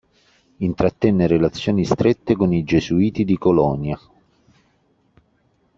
Intrattenne 0.57 1.27
relazioni 1.27 1.85
strette 1.85 2.35
con 2.35 2.51
i 2.51 2.63
gesuiti 2.63 3.23
di 3.23 3.37
Colonia. 3.37 3.99